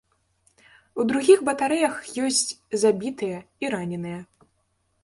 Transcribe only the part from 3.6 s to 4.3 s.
і раненыя.